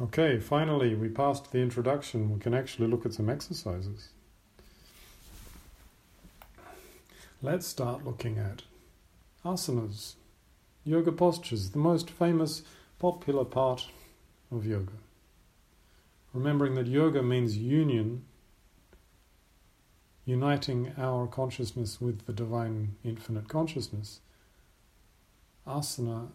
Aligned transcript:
Okay, 0.00 0.40
finally, 0.40 0.94
we 0.94 1.08
passed 1.08 1.52
the 1.52 1.58
introduction. 1.58 2.32
We 2.32 2.40
can 2.40 2.54
actually 2.54 2.88
look 2.88 3.04
at 3.04 3.12
some 3.12 3.28
exercises. 3.28 4.08
Let's 7.42 7.66
start 7.66 8.04
looking 8.04 8.38
at 8.38 8.62
asanas, 9.44 10.14
yoga 10.84 11.12
postures, 11.12 11.70
the 11.70 11.78
most 11.78 12.10
famous, 12.10 12.62
popular 12.98 13.44
part 13.44 13.88
of 14.50 14.64
yoga. 14.66 14.92
Remembering 16.32 16.74
that 16.76 16.86
yoga 16.86 17.22
means 17.22 17.58
union, 17.58 18.24
uniting 20.24 20.92
our 20.96 21.26
consciousness 21.26 22.00
with 22.00 22.26
the 22.26 22.32
divine 22.32 22.96
infinite 23.04 23.48
consciousness. 23.48 24.20
Asana 25.66 26.28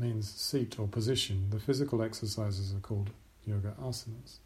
means 0.00 0.30
seat 0.30 0.78
or 0.78 0.88
position. 0.88 1.48
The 1.50 1.60
physical 1.60 2.02
exercises 2.02 2.74
are 2.74 2.80
called 2.80 3.10
yoga 3.46 3.74
asanas. 3.80 4.38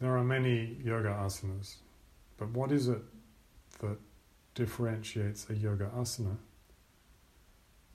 There 0.00 0.16
are 0.16 0.24
many 0.24 0.76
yoga 0.84 1.08
asanas, 1.08 1.74
but 2.38 2.48
what 2.50 2.70
is 2.70 2.88
it 2.88 3.02
that 3.80 3.98
differentiates 4.54 5.50
a 5.50 5.54
yoga 5.54 5.90
asana 5.96 6.36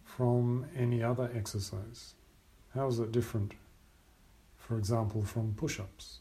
from 0.04 0.66
any 0.76 1.02
other 1.02 1.32
exercise? 1.34 2.14
How 2.74 2.88
is 2.88 3.00
it 3.00 3.12
different, 3.14 3.54
for 4.58 4.78
example, 4.78 5.24
from 5.24 5.54
push 5.54 5.80
ups? 5.80 6.20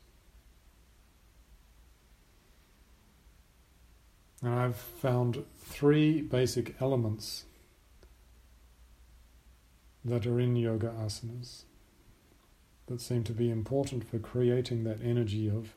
And 4.42 4.52
I've 4.52 4.76
found 4.76 5.44
three 5.56 6.20
basic 6.20 6.74
elements 6.82 7.44
that 10.04 10.26
are 10.26 10.40
in 10.40 10.56
yoga 10.56 10.92
asanas 10.98 11.62
that 12.86 13.00
seem 13.00 13.22
to 13.24 13.32
be 13.32 13.50
important 13.50 14.08
for 14.08 14.18
creating 14.18 14.82
that 14.84 14.98
energy 15.02 15.48
of 15.48 15.74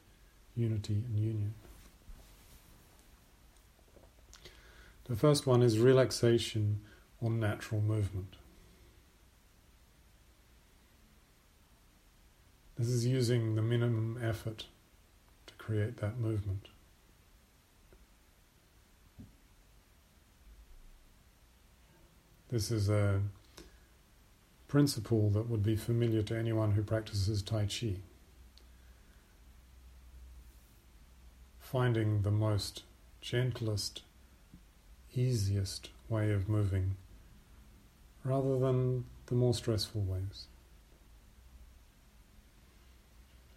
unity 0.55 1.03
and 1.07 1.17
union. 1.17 1.53
The 5.07 5.15
first 5.15 5.45
one 5.45 5.61
is 5.61 5.77
relaxation 5.77 6.81
or 7.21 7.29
natural 7.29 7.81
movement. 7.81 8.37
This 12.77 12.87
is 12.87 13.05
using 13.05 13.55
the 13.55 13.61
minimum 13.61 14.19
effort 14.21 14.65
to 15.45 15.53
create 15.53 15.97
that 15.97 16.17
movement. 16.17 16.67
This 22.55 22.71
is 22.71 22.89
a 22.89 23.19
principle 24.69 25.29
that 25.31 25.49
would 25.49 25.61
be 25.61 25.75
familiar 25.75 26.21
to 26.21 26.37
anyone 26.37 26.71
who 26.71 26.83
practices 26.83 27.41
Tai 27.41 27.65
Chi. 27.65 27.97
Finding 31.59 32.21
the 32.21 32.31
most 32.31 32.83
gentlest, 33.19 34.03
easiest 35.13 35.89
way 36.07 36.31
of 36.31 36.47
moving 36.47 36.95
rather 38.23 38.57
than 38.57 39.03
the 39.25 39.35
more 39.35 39.53
stressful 39.53 40.03
ways. 40.03 40.47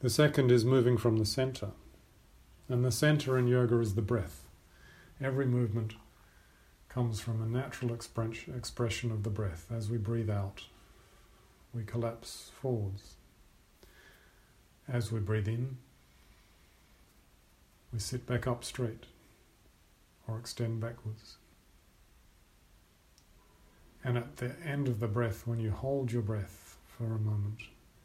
The 0.00 0.10
second 0.10 0.50
is 0.50 0.64
moving 0.64 0.98
from 0.98 1.18
the 1.18 1.24
center. 1.24 1.70
And 2.68 2.84
the 2.84 2.90
center 2.90 3.38
in 3.38 3.46
yoga 3.46 3.78
is 3.78 3.94
the 3.94 4.02
breath. 4.02 4.48
Every 5.20 5.46
movement 5.46 5.94
comes 6.98 7.20
from 7.20 7.40
a 7.40 7.46
natural 7.46 7.94
expression 7.94 9.12
of 9.12 9.22
the 9.22 9.30
breath. 9.30 9.66
As 9.70 9.88
we 9.88 9.98
breathe 9.98 10.28
out, 10.28 10.64
we 11.72 11.84
collapse 11.84 12.50
forwards. 12.60 13.14
As 14.88 15.12
we 15.12 15.20
breathe 15.20 15.46
in, 15.46 15.76
we 17.92 18.00
sit 18.00 18.26
back 18.26 18.48
up 18.48 18.64
straight 18.64 19.04
or 20.26 20.40
extend 20.40 20.80
backwards. 20.80 21.36
And 24.02 24.18
at 24.18 24.38
the 24.38 24.56
end 24.66 24.88
of 24.88 24.98
the 24.98 25.06
breath, 25.06 25.46
when 25.46 25.60
you 25.60 25.70
hold 25.70 26.10
your 26.10 26.22
breath 26.22 26.78
for 26.84 27.04
a 27.04 27.20
moment, 27.20 27.60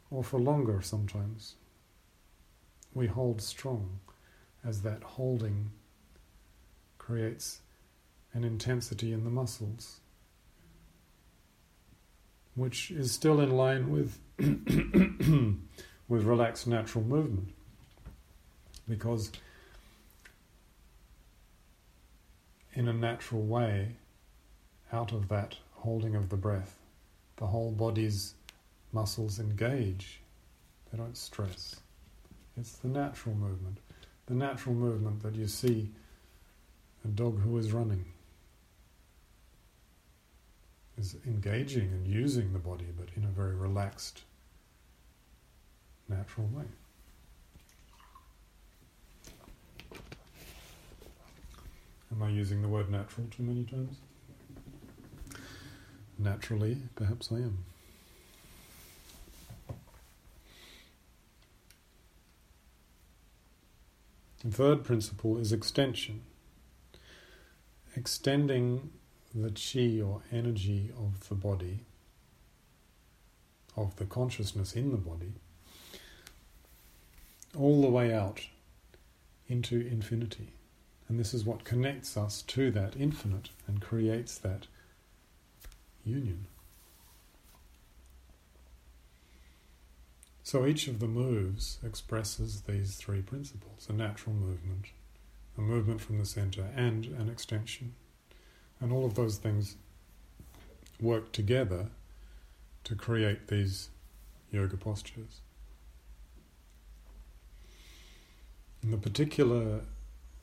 or 0.08 0.22
for 0.22 0.38
longer 0.38 0.80
sometimes, 0.80 1.56
we 2.92 3.08
hold 3.08 3.42
strong 3.42 3.98
as 4.64 4.82
that 4.82 5.02
holding 5.02 5.72
creates 6.96 7.58
an 8.34 8.44
intensity 8.44 9.12
in 9.12 9.24
the 9.24 9.30
muscles 9.30 10.00
which 12.54 12.90
is 12.90 13.10
still 13.10 13.40
in 13.40 13.50
line 13.50 13.90
with 13.90 14.18
with 16.08 16.24
relaxed 16.24 16.66
natural 16.66 17.02
movement. 17.02 17.48
Because 18.88 19.32
in 22.74 22.88
a 22.88 22.92
natural 22.92 23.42
way 23.42 23.96
out 24.92 25.12
of 25.12 25.28
that 25.28 25.56
holding 25.72 26.14
of 26.14 26.28
the 26.28 26.36
breath 26.36 26.76
the 27.36 27.46
whole 27.46 27.70
body's 27.72 28.34
muscles 28.92 29.40
engage. 29.40 30.20
They 30.90 30.98
don't 30.98 31.16
stress. 31.16 31.76
It's 32.56 32.76
the 32.76 32.88
natural 32.88 33.34
movement. 33.34 33.78
The 34.26 34.34
natural 34.34 34.74
movement 34.74 35.22
that 35.22 35.34
you 35.34 35.48
see 35.48 35.90
a 37.04 37.08
dog 37.08 37.40
who 37.40 37.58
is 37.58 37.72
running 37.72 38.04
is 41.04 41.16
engaging 41.26 41.88
and 41.92 42.06
using 42.06 42.52
the 42.52 42.58
body, 42.58 42.86
but 42.98 43.08
in 43.14 43.24
a 43.24 43.28
very 43.28 43.54
relaxed, 43.54 44.22
natural 46.08 46.46
way. 46.46 46.64
Am 52.10 52.22
I 52.22 52.28
using 52.28 52.62
the 52.62 52.68
word 52.68 52.90
natural 52.90 53.26
too 53.30 53.42
many 53.42 53.64
times? 53.64 53.96
Naturally, 56.18 56.78
perhaps 56.94 57.30
I 57.30 57.36
am. 57.36 57.58
The 64.42 64.50
third 64.50 64.84
principle 64.84 65.36
is 65.38 65.52
extension. 65.52 66.22
Extending 67.96 68.90
the 69.34 69.50
chi 69.50 70.00
or 70.00 70.22
energy 70.30 70.90
of 70.96 71.28
the 71.28 71.34
body, 71.34 71.80
of 73.76 73.96
the 73.96 74.04
consciousness 74.04 74.74
in 74.74 74.92
the 74.92 74.96
body, 74.96 75.32
all 77.58 77.82
the 77.82 77.88
way 77.88 78.14
out 78.14 78.46
into 79.48 79.80
infinity. 79.80 80.48
And 81.08 81.18
this 81.18 81.34
is 81.34 81.44
what 81.44 81.64
connects 81.64 82.16
us 82.16 82.42
to 82.42 82.70
that 82.70 82.96
infinite 82.96 83.50
and 83.66 83.80
creates 83.80 84.38
that 84.38 84.66
union. 86.04 86.46
So 90.42 90.66
each 90.66 90.88
of 90.88 91.00
the 91.00 91.08
moves 91.08 91.78
expresses 91.82 92.62
these 92.62 92.96
three 92.96 93.22
principles 93.22 93.86
a 93.88 93.92
natural 93.92 94.34
movement, 94.34 94.86
a 95.56 95.62
movement 95.62 96.00
from 96.00 96.18
the 96.18 96.26
center, 96.26 96.68
and 96.76 97.06
an 97.06 97.28
extension. 97.28 97.94
And 98.84 98.92
all 98.92 99.06
of 99.06 99.14
those 99.14 99.38
things 99.38 99.76
work 101.00 101.32
together 101.32 101.86
to 102.84 102.94
create 102.94 103.48
these 103.48 103.88
yoga 104.52 104.76
postures. 104.76 105.40
In 108.82 108.90
the 108.90 108.98
particular 108.98 109.80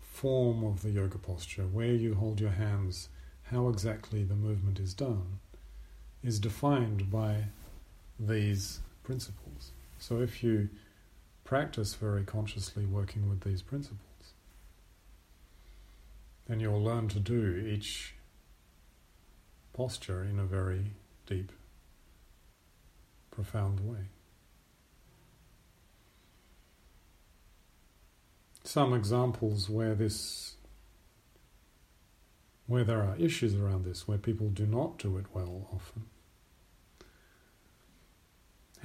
form 0.01 0.63
of 0.63 0.81
the 0.81 0.89
yoga 0.89 1.19
posture, 1.19 1.67
where 1.67 1.93
you 1.93 2.15
hold 2.15 2.39
your 2.41 2.49
hands, 2.49 3.09
how 3.51 3.69
exactly 3.69 4.23
the 4.23 4.33
movement 4.33 4.79
is 4.79 4.95
done, 4.95 5.37
is 6.23 6.39
defined 6.39 7.11
by 7.11 7.43
these 8.19 8.79
principles. 9.03 9.69
So 9.99 10.19
if 10.19 10.41
you 10.41 10.69
practice 11.43 11.93
very 11.93 12.23
consciously 12.23 12.85
working 12.85 13.29
with 13.29 13.41
these 13.41 13.61
principles, 13.61 14.33
then 16.47 16.59
you'll 16.59 16.81
learn 16.81 17.07
to 17.09 17.19
do 17.19 17.63
each 17.71 18.15
posture 19.81 20.23
in 20.23 20.37
a 20.37 20.43
very 20.43 20.91
deep, 21.25 21.51
profound 23.31 23.79
way. 23.79 24.09
Some 28.63 28.93
examples 28.93 29.71
where 29.71 29.95
this 29.95 30.55
where 32.67 32.83
there 32.83 33.01
are 33.01 33.15
issues 33.17 33.55
around 33.55 33.83
this, 33.83 34.07
where 34.07 34.19
people 34.19 34.49
do 34.49 34.67
not 34.67 34.99
do 34.99 35.17
it 35.17 35.25
well 35.33 35.67
often. 35.73 36.03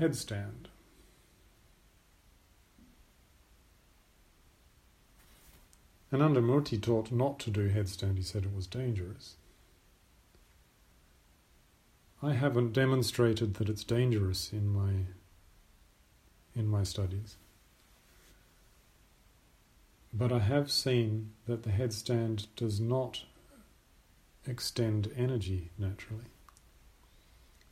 Headstand. 0.00 0.69
Anandamurti 6.10 6.81
taught 6.81 7.12
not 7.12 7.38
to 7.40 7.50
do 7.50 7.69
headstand, 7.69 8.16
he 8.16 8.22
said 8.22 8.44
it 8.44 8.56
was 8.56 8.66
dangerous. 8.66 9.37
I 12.23 12.33
haven't 12.33 12.73
demonstrated 12.73 13.55
that 13.55 13.69
it's 13.69 13.85
dangerous 13.85 14.53
in 14.53 14.69
my 14.69 15.07
in 16.55 16.67
my 16.67 16.83
studies. 16.83 17.37
But 20.13 20.33
I 20.33 20.39
have 20.39 20.71
seen 20.71 21.33
that 21.47 21.63
the 21.63 21.71
headstand 21.71 22.47
does 22.57 22.81
not 22.81 23.25
extend 24.47 25.13
energy 25.15 25.71
naturally. 25.77 26.25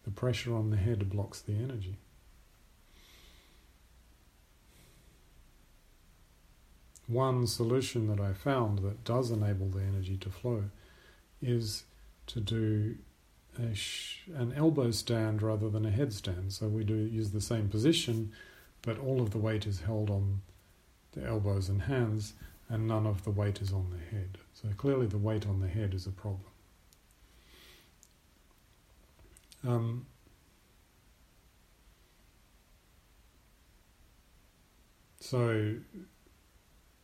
The 0.04 0.10
pressure 0.10 0.54
on 0.54 0.68
the 0.68 0.76
head 0.76 1.08
blocks 1.08 1.40
the 1.40 1.54
energy. 1.54 1.96
One 7.06 7.46
solution 7.46 8.08
that 8.08 8.20
I 8.20 8.34
found 8.34 8.80
that 8.80 9.04
does 9.04 9.30
enable 9.30 9.68
the 9.68 9.82
energy 9.82 10.18
to 10.18 10.28
flow 10.28 10.64
is 11.40 11.84
to 12.26 12.40
do 12.40 12.96
sh- 13.74 14.20
an 14.34 14.52
elbow 14.54 14.90
stand 14.90 15.42
rather 15.42 15.68
than 15.68 15.86
a 15.86 15.90
headstand. 15.90 16.52
So 16.52 16.68
we 16.68 16.84
do 16.84 16.94
use 16.94 17.30
the 17.30 17.40
same 17.40 17.68
position, 17.68 18.32
but 18.82 18.98
all 18.98 19.20
of 19.20 19.30
the 19.30 19.38
weight 19.38 19.66
is 19.66 19.80
held 19.80 20.10
on 20.10 20.42
the 21.12 21.24
elbows 21.24 21.68
and 21.68 21.82
hands, 21.82 22.34
and 22.68 22.88
none 22.88 23.06
of 23.06 23.24
the 23.24 23.30
weight 23.30 23.60
is 23.60 23.72
on 23.72 23.90
the 23.90 24.16
head. 24.16 24.38
So 24.52 24.68
clearly, 24.76 25.06
the 25.06 25.18
weight 25.18 25.46
on 25.46 25.60
the 25.60 25.68
head 25.68 25.94
is 25.94 26.06
a 26.06 26.10
problem. 26.10 26.50
Um, 29.66 30.06
so, 35.20 35.76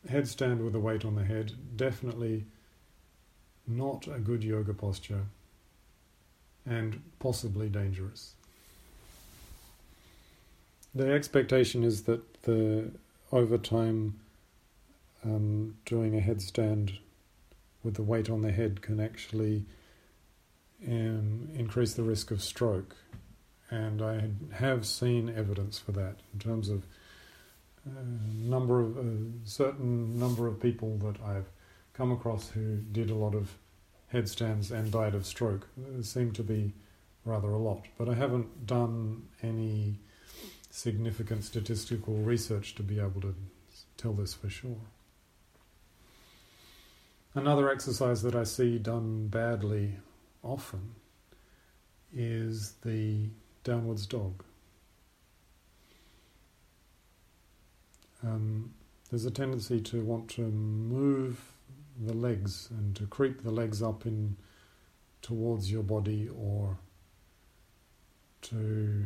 headstand 0.09 0.63
with 0.63 0.75
a 0.75 0.81
weight 0.81 1.05
on 1.05 1.15
the 1.15 1.25
head, 1.25 1.53
definitely 1.77 2.45
not 3.67 4.09
a 4.09 4.19
good 4.19 4.45
yoga 4.45 4.75
posture 4.75 5.27
and 6.71 7.03
possibly 7.19 7.69
dangerous. 7.69 8.35
The 10.95 11.13
expectation 11.13 11.83
is 11.85 12.05
that 12.05 12.43
the 12.45 12.93
over 13.33 13.59
time 13.59 14.21
um, 15.25 15.77
doing 15.85 16.17
a 16.17 16.21
headstand 16.21 16.99
with 17.83 17.95
the 17.95 18.03
weight 18.03 18.31
on 18.31 18.43
the 18.43 18.53
head 18.53 18.83
can 18.83 19.01
actually 19.01 19.65
um, 20.87 21.49
increase 21.55 21.95
the 21.95 22.03
risk 22.03 22.31
of 22.31 22.43
stroke. 22.43 22.97
And 23.71 24.03
I 24.03 24.31
have 24.55 24.87
seen 24.87 25.29
evidence 25.29 25.79
for 25.79 25.93
that 25.93 26.17
in 26.33 26.41
terms 26.41 26.69
of 26.69 26.87
a 27.87 27.99
uh, 27.99 28.03
number 28.33 28.81
of 28.81 28.97
a 28.97 29.01
uh, 29.01 29.05
certain 29.45 30.19
number 30.19 30.47
of 30.47 30.61
people 30.61 30.99
that 30.99 31.21
I've 31.25 31.49
come 31.95 32.13
across 32.13 32.51
who 32.51 32.79
did 32.93 33.11
a 33.11 33.15
lot 33.15 33.35
of 33.35 33.57
headstands 34.13 34.71
and 34.71 34.91
died 34.91 35.15
of 35.15 35.27
stroke. 35.27 35.69
There 35.77 36.03
seem 36.03 36.33
to 36.33 36.43
be 36.43 36.73
rather 37.25 37.51
a 37.51 37.59
lot, 37.59 37.87
but 37.99 38.09
I 38.09 38.15
haven't 38.15 38.67
done 38.67 39.29
any 39.43 39.99
significant 40.71 41.45
statistical 41.45 42.15
research 42.15 42.75
to 42.77 42.83
be 42.83 42.99
able 42.99 43.21
to 43.21 43.35
tell 43.97 44.13
this 44.13 44.35
for 44.35 44.49
sure. 44.49 44.81
Another 47.35 47.71
exercise 47.71 48.23
that 48.23 48.35
I 48.35 48.45
see 48.45 48.79
done 48.79 49.29
badly 49.29 49.97
often 50.43 50.95
is 52.13 52.73
the 52.85 53.29
downwards 53.63 54.07
dog. 54.07 54.43
Um, 58.23 58.75
there's 59.11 59.25
a 59.25 59.31
tendency 59.31 59.81
to 59.81 60.03
want 60.03 60.29
to 60.31 60.43
move 60.43 61.41
the 61.99 62.15
legs 62.15 62.69
and 62.71 62.95
to 62.97 63.07
creep 63.07 63.43
the 63.43 63.51
legs 63.51 63.83
up 63.83 64.07
in 64.07 64.37
towards 65.23 65.71
your 65.71 65.83
body 65.83 66.29
or 66.29 66.79
to 68.43 69.05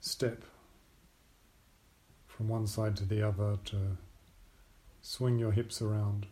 step 0.00 0.42
from 2.26 2.48
one 2.48 2.66
side 2.66 2.96
to 2.96 3.04
the 3.04 3.22
other 3.26 3.58
to 3.64 3.96
swing 5.00 5.38
your 5.38 5.52
hips 5.52 5.80
around. 5.80 6.26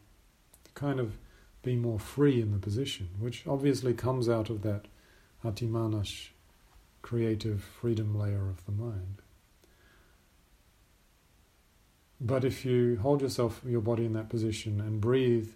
To 0.64 0.70
kind 0.72 1.00
of 1.00 1.16
be 1.62 1.76
more 1.76 1.98
free 1.98 2.40
in 2.40 2.52
the 2.52 2.58
position 2.58 3.08
which 3.18 3.46
obviously 3.46 3.92
comes 3.92 4.28
out 4.28 4.50
of 4.50 4.62
that 4.62 4.86
Ati-Manas 5.44 6.28
creative 7.02 7.62
freedom 7.62 8.16
layer 8.16 8.48
of 8.48 8.64
the 8.66 8.72
mind 8.72 9.22
but 12.20 12.44
if 12.44 12.64
you 12.64 12.98
hold 13.02 13.22
yourself, 13.22 13.60
your 13.66 13.80
body 13.80 14.04
in 14.04 14.14
that 14.14 14.28
position 14.28 14.80
and 14.80 15.00
breathe 15.00 15.50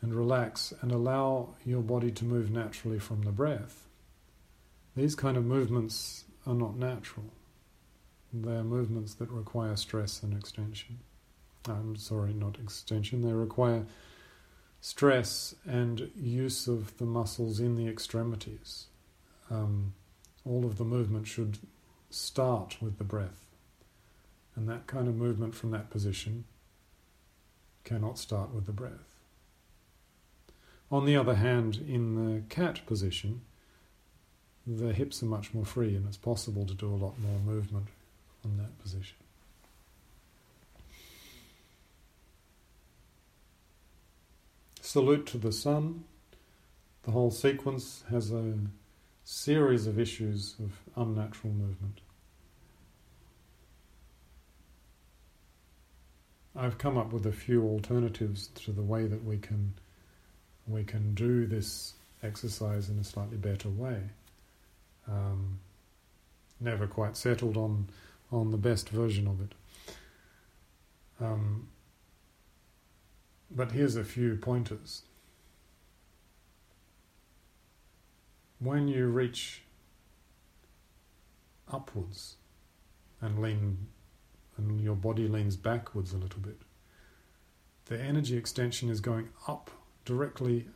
and 0.00 0.14
relax 0.14 0.72
and 0.80 0.92
allow 0.92 1.54
your 1.64 1.82
body 1.82 2.10
to 2.10 2.24
move 2.24 2.50
naturally 2.50 2.98
from 2.98 3.22
the 3.22 3.32
breath, 3.32 3.86
these 4.94 5.14
kind 5.14 5.36
of 5.36 5.44
movements 5.44 6.24
are 6.46 6.54
not 6.54 6.76
natural. 6.76 7.26
They 8.32 8.56
are 8.56 8.64
movements 8.64 9.14
that 9.14 9.30
require 9.30 9.76
stress 9.76 10.22
and 10.22 10.36
extension. 10.36 10.98
I'm 11.68 11.96
sorry, 11.96 12.32
not 12.32 12.58
extension. 12.58 13.22
They 13.22 13.32
require 13.32 13.84
stress 14.80 15.54
and 15.66 16.10
use 16.16 16.68
of 16.68 16.96
the 16.98 17.04
muscles 17.04 17.60
in 17.60 17.76
the 17.76 17.88
extremities. 17.88 18.86
Um, 19.50 19.94
all 20.44 20.64
of 20.64 20.78
the 20.78 20.84
movement 20.84 21.26
should 21.26 21.58
start 22.10 22.76
with 22.80 22.98
the 22.98 23.04
breath. 23.04 23.45
And 24.56 24.68
that 24.68 24.86
kind 24.86 25.06
of 25.06 25.14
movement 25.14 25.54
from 25.54 25.70
that 25.72 25.90
position 25.90 26.44
cannot 27.84 28.18
start 28.18 28.52
with 28.52 28.66
the 28.66 28.72
breath. 28.72 29.04
On 30.90 31.04
the 31.04 31.16
other 31.16 31.34
hand, 31.34 31.76
in 31.86 32.14
the 32.14 32.40
cat 32.48 32.86
position, 32.86 33.42
the 34.66 34.92
hips 34.92 35.22
are 35.22 35.26
much 35.26 35.52
more 35.52 35.64
free 35.64 35.94
and 35.94 36.06
it's 36.06 36.16
possible 36.16 36.64
to 36.66 36.74
do 36.74 36.88
a 36.88 36.96
lot 36.96 37.18
more 37.18 37.38
movement 37.38 37.86
from 38.40 38.56
that 38.56 38.78
position. 38.80 39.16
Salute 44.80 45.26
to 45.26 45.38
the 45.38 45.52
sun. 45.52 46.04
The 47.02 47.10
whole 47.10 47.30
sequence 47.30 48.04
has 48.10 48.32
a 48.32 48.54
series 49.24 49.86
of 49.86 49.98
issues 49.98 50.54
of 50.58 50.72
unnatural 50.96 51.52
movement. 51.52 52.00
I've 56.58 56.78
come 56.78 56.96
up 56.96 57.12
with 57.12 57.26
a 57.26 57.32
few 57.32 57.64
alternatives 57.64 58.48
to 58.64 58.72
the 58.72 58.82
way 58.82 59.06
that 59.06 59.24
we 59.24 59.38
can 59.38 59.74
we 60.66 60.82
can 60.82 61.14
do 61.14 61.46
this 61.46 61.94
exercise 62.22 62.88
in 62.88 62.98
a 62.98 63.04
slightly 63.04 63.36
better 63.36 63.68
way. 63.68 64.00
Um, 65.06 65.60
never 66.58 66.86
quite 66.86 67.16
settled 67.16 67.56
on 67.56 67.88
on 68.32 68.50
the 68.50 68.56
best 68.56 68.88
version 68.88 69.26
of 69.26 69.40
it. 69.40 69.54
Um, 71.20 71.68
but 73.50 73.72
here's 73.72 73.96
a 73.96 74.04
few 74.04 74.36
pointers. 74.36 75.02
When 78.58 78.88
you 78.88 79.06
reach 79.06 79.62
upwards 81.70 82.36
and 83.20 83.40
lean 83.40 83.88
and 84.56 84.80
your 84.80 84.94
body 84.94 85.28
leans 85.28 85.56
backwards 85.56 86.12
a 86.12 86.18
little 86.18 86.40
bit. 86.40 86.60
The 87.86 88.00
energy 88.00 88.36
extension 88.36 88.88
is 88.88 89.00
going 89.00 89.28
up, 89.46 89.70
directly 90.04 90.66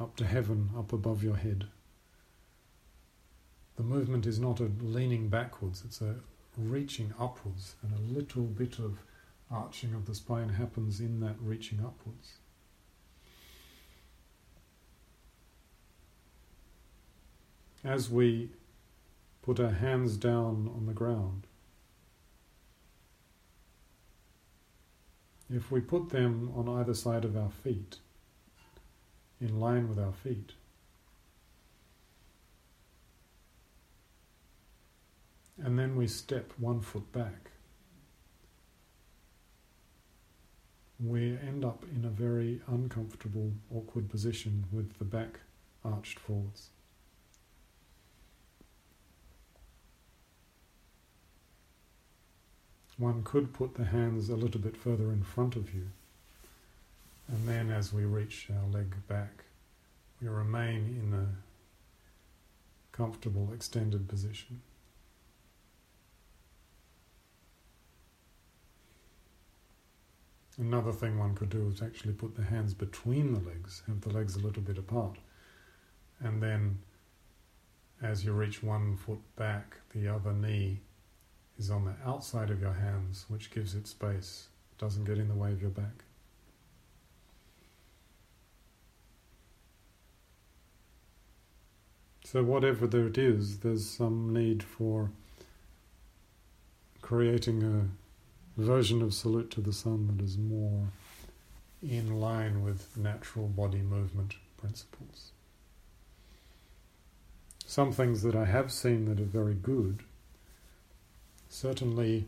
up 0.00 0.16
to 0.16 0.24
heaven, 0.24 0.70
up 0.76 0.92
above 0.92 1.22
your 1.22 1.36
head. 1.36 1.66
The 3.76 3.82
movement 3.82 4.26
is 4.26 4.38
not 4.38 4.60
a 4.60 4.70
leaning 4.80 5.28
backwards, 5.28 5.82
it's 5.84 6.00
a 6.00 6.16
reaching 6.56 7.12
upwards, 7.18 7.76
and 7.82 7.92
a 7.92 8.12
little 8.12 8.44
bit 8.44 8.78
of 8.78 8.98
arching 9.50 9.94
of 9.94 10.06
the 10.06 10.14
spine 10.14 10.50
happens 10.50 11.00
in 11.00 11.20
that 11.20 11.36
reaching 11.40 11.80
upwards. 11.80 12.34
As 17.84 18.08
we 18.08 18.50
put 19.42 19.58
our 19.58 19.70
hands 19.70 20.16
down 20.16 20.70
on 20.74 20.86
the 20.86 20.92
ground, 20.92 21.46
if 25.54 25.70
we 25.70 25.80
put 25.80 26.10
them 26.10 26.50
on 26.54 26.68
either 26.68 26.94
side 26.94 27.24
of 27.24 27.36
our 27.36 27.50
feet, 27.50 27.98
in 29.40 29.60
line 29.60 29.88
with 29.88 29.98
our 29.98 30.12
feet, 30.12 30.52
and 35.58 35.78
then 35.78 35.96
we 35.96 36.06
step 36.06 36.52
one 36.58 36.80
foot 36.80 37.10
back, 37.12 37.50
we 41.04 41.36
end 41.38 41.64
up 41.64 41.84
in 41.94 42.04
a 42.04 42.08
very 42.08 42.60
uncomfortable, 42.68 43.52
awkward 43.74 44.08
position 44.08 44.64
with 44.70 44.98
the 44.98 45.04
back 45.04 45.40
arched 45.84 46.18
forwards. 46.18 46.68
One 53.02 53.24
could 53.24 53.52
put 53.52 53.74
the 53.74 53.86
hands 53.86 54.28
a 54.28 54.36
little 54.36 54.60
bit 54.60 54.76
further 54.76 55.10
in 55.10 55.24
front 55.24 55.56
of 55.56 55.74
you. 55.74 55.88
And 57.26 57.48
then 57.48 57.70
as 57.70 57.92
we 57.92 58.04
reach 58.04 58.48
our 58.48 58.70
leg 58.70 58.94
back, 59.08 59.44
we 60.20 60.28
remain 60.28 61.02
in 61.02 61.12
a 61.12 61.26
comfortable 62.96 63.50
extended 63.52 64.08
position. 64.08 64.62
Another 70.56 70.92
thing 70.92 71.18
one 71.18 71.34
could 71.34 71.50
do 71.50 71.72
is 71.74 71.82
actually 71.82 72.12
put 72.12 72.36
the 72.36 72.44
hands 72.44 72.72
between 72.72 73.32
the 73.32 73.40
legs, 73.40 73.82
have 73.88 74.02
the 74.02 74.10
legs 74.10 74.36
a 74.36 74.40
little 74.40 74.62
bit 74.62 74.78
apart, 74.78 75.16
and 76.20 76.40
then 76.40 76.78
as 78.00 78.24
you 78.24 78.32
reach 78.32 78.62
one 78.62 78.96
foot 78.96 79.20
back, 79.34 79.78
the 79.92 80.06
other 80.06 80.32
knee 80.32 80.82
is 81.62 81.70
on 81.70 81.84
the 81.84 81.94
outside 82.04 82.50
of 82.50 82.60
your 82.60 82.72
hands, 82.72 83.24
which 83.28 83.52
gives 83.52 83.76
it 83.76 83.86
space, 83.86 84.48
doesn't 84.78 85.04
get 85.04 85.16
in 85.16 85.28
the 85.28 85.34
way 85.34 85.52
of 85.52 85.62
your 85.62 85.70
back. 85.70 86.02
So, 92.24 92.42
whatever 92.42 92.88
there 92.88 93.06
it 93.06 93.16
is, 93.16 93.58
there's 93.58 93.88
some 93.88 94.32
need 94.32 94.64
for 94.64 95.10
creating 97.00 97.62
a 97.62 98.60
version 98.60 99.00
of 99.00 99.14
Salute 99.14 99.50
to 99.52 99.60
the 99.60 99.72
Sun 99.72 100.08
that 100.08 100.24
is 100.24 100.36
more 100.36 100.88
in 101.80 102.20
line 102.20 102.64
with 102.64 102.96
natural 102.96 103.46
body 103.46 103.82
movement 103.82 104.34
principles. 104.56 105.30
Some 107.66 107.92
things 107.92 108.22
that 108.22 108.34
I 108.34 108.46
have 108.46 108.72
seen 108.72 109.04
that 109.04 109.20
are 109.20 109.24
very 109.24 109.54
good, 109.54 110.02
certainly 111.52 112.24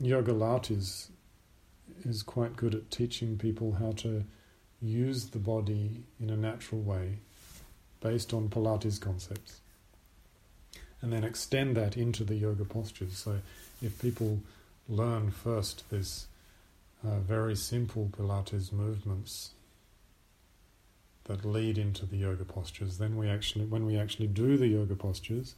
Yogalates 0.00 1.08
is 2.04 2.22
quite 2.22 2.54
good 2.56 2.72
at 2.74 2.90
teaching 2.90 3.36
people 3.36 3.72
how 3.80 3.90
to 3.92 4.24
use 4.80 5.26
the 5.26 5.40
body 5.40 6.04
in 6.20 6.30
a 6.30 6.36
natural 6.36 6.80
way 6.80 7.18
based 8.00 8.32
on 8.32 8.48
Pilates 8.48 9.00
concepts. 9.00 9.60
And 11.00 11.12
then 11.12 11.24
extend 11.24 11.76
that 11.76 11.96
into 11.96 12.22
the 12.22 12.36
yoga 12.36 12.64
postures. 12.64 13.18
So 13.18 13.40
if 13.82 14.00
people 14.00 14.38
learn 14.88 15.32
first 15.32 15.90
this 15.90 16.26
uh, 17.04 17.18
very 17.18 17.56
simple 17.56 18.08
Pilates 18.16 18.72
movements 18.72 19.50
that 21.24 21.44
lead 21.44 21.76
into 21.76 22.06
the 22.06 22.18
yoga 22.18 22.44
postures, 22.44 22.98
then 22.98 23.16
we 23.16 23.28
actually, 23.28 23.64
when 23.64 23.84
we 23.84 23.96
actually 23.96 24.28
do 24.28 24.56
the 24.56 24.68
yoga 24.68 24.94
postures, 24.94 25.56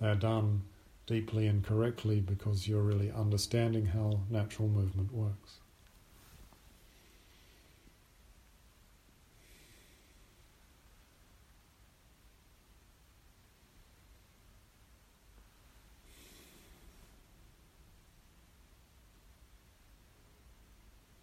they're 0.00 0.14
done 0.14 0.62
deeply 1.06 1.46
and 1.46 1.64
correctly 1.64 2.20
because 2.20 2.66
you're 2.66 2.82
really 2.82 3.10
understanding 3.10 3.86
how 3.86 4.20
natural 4.30 4.68
movement 4.68 5.12
works. 5.12 5.58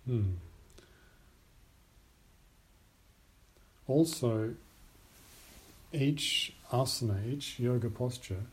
Hmm. 0.06 0.34
Also, 3.88 4.56
each 5.94 6.54
asana, 6.72 7.32
each 7.32 7.60
yoga 7.60 7.90
posture, 7.90 8.44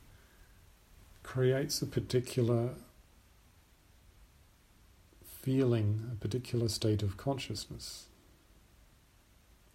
creates 1.30 1.80
a 1.80 1.86
particular 1.86 2.70
feeling, 5.24 6.10
a 6.10 6.16
particular 6.16 6.68
state 6.68 7.04
of 7.04 7.16
consciousness. 7.16 8.06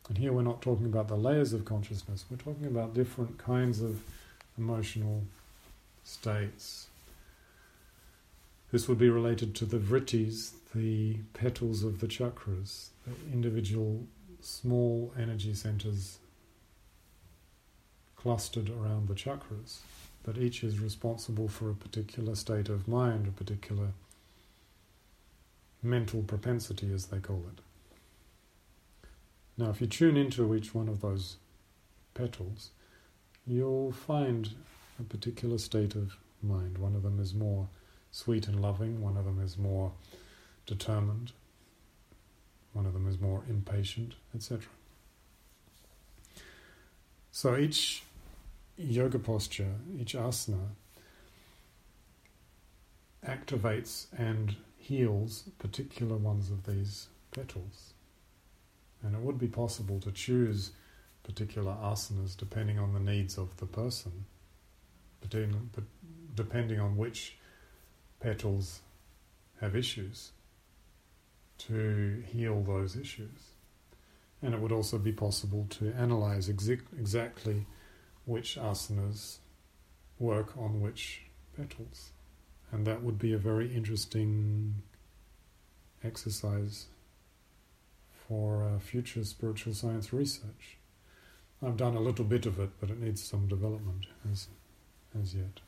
And 0.09 0.17
here 0.17 0.33
we're 0.33 0.41
not 0.41 0.61
talking 0.61 0.85
about 0.85 1.07
the 1.07 1.15
layers 1.15 1.53
of 1.53 1.63
consciousness, 1.63 2.25
we're 2.29 2.35
talking 2.35 2.65
about 2.65 2.93
different 2.93 3.37
kinds 3.37 3.81
of 3.81 4.01
emotional 4.57 5.23
states. 6.03 6.87
This 8.73 8.89
would 8.89 8.99
be 8.99 9.09
related 9.09 9.55
to 9.55 9.65
the 9.65 9.77
vrittis, 9.77 10.51
the 10.75 11.19
petals 11.33 11.85
of 11.85 12.01
the 12.01 12.07
chakras, 12.07 12.89
the 13.07 13.13
individual 13.31 14.03
small 14.41 15.13
energy 15.17 15.53
centers 15.53 16.17
clustered 18.17 18.69
around 18.69 19.07
the 19.07 19.13
chakras, 19.13 19.77
that 20.25 20.37
each 20.37 20.63
is 20.63 20.79
responsible 20.79 21.47
for 21.47 21.69
a 21.69 21.75
particular 21.75 22.35
state 22.35 22.67
of 22.67 22.87
mind, 22.87 23.27
a 23.27 23.31
particular 23.31 23.89
mental 25.83 26.23
propensity, 26.23 26.91
as 26.91 27.05
they 27.05 27.19
call 27.19 27.43
it. 27.53 27.61
Now, 29.57 29.69
if 29.69 29.79
you 29.79 29.87
tune 29.87 30.17
into 30.17 30.53
each 30.55 30.73
one 30.73 30.89
of 30.89 31.01
those 31.01 31.37
petals, 32.15 32.71
you'll 33.45 33.91
find 33.91 34.49
a 34.99 35.03
particular 35.03 35.59
state 35.59 35.93
of 35.95 36.17
mind. 36.41 36.79
One 36.79 36.95
of 36.95 37.03
them 37.03 37.19
is 37.19 37.33
more 37.33 37.67
sweet 38.11 38.47
and 38.47 38.59
loving, 38.59 39.01
one 39.01 39.17
of 39.17 39.25
them 39.25 39.39
is 39.39 39.57
more 39.57 39.91
determined, 40.65 41.33
one 42.73 42.87
of 42.87 42.93
them 42.93 43.07
is 43.07 43.19
more 43.19 43.43
impatient, 43.47 44.15
etc. 44.33 44.65
So 47.31 47.55
each 47.55 48.03
yoga 48.77 49.19
posture, 49.19 49.75
each 49.97 50.15
asana, 50.15 50.69
activates 53.25 54.07
and 54.17 54.55
heals 54.77 55.49
particular 55.59 56.15
ones 56.15 56.51
of 56.51 56.65
these 56.65 57.07
petals. 57.31 57.93
And 59.01 59.15
it 59.15 59.21
would 59.21 59.39
be 59.39 59.47
possible 59.47 59.99
to 60.01 60.11
choose 60.11 60.71
particular 61.23 61.75
asanas 61.81 62.37
depending 62.37 62.77
on 62.79 62.93
the 62.93 62.99
needs 62.99 63.37
of 63.37 63.57
the 63.57 63.65
person, 63.65 64.25
depending 66.35 66.79
on 66.79 66.97
which 66.97 67.37
petals 68.19 68.81
have 69.61 69.75
issues 69.75 70.31
to 71.57 72.23
heal 72.27 72.61
those 72.61 72.95
issues. 72.95 73.53
And 74.41 74.53
it 74.53 74.59
would 74.59 74.71
also 74.71 74.97
be 74.99 75.11
possible 75.11 75.65
to 75.71 75.93
analyze 75.93 76.49
exactly 76.49 77.65
which 78.25 78.57
asanas 78.57 79.37
work 80.19 80.57
on 80.57 80.81
which 80.81 81.21
petals. 81.55 82.11
And 82.71 82.85
that 82.87 83.03
would 83.03 83.19
be 83.19 83.33
a 83.33 83.37
very 83.37 83.73
interesting 83.73 84.75
exercise 86.03 86.87
for 88.27 88.63
uh, 88.63 88.79
future 88.79 89.23
spiritual 89.23 89.73
science 89.73 90.11
research. 90.11 90.77
I've 91.65 91.77
done 91.77 91.95
a 91.95 92.01
little 92.01 92.25
bit 92.25 92.45
of 92.45 92.59
it, 92.59 92.71
but 92.79 92.89
it 92.89 92.99
needs 92.99 93.23
some 93.23 93.47
development 93.47 94.07
as, 94.31 94.47
as 95.19 95.35
yet. 95.35 95.61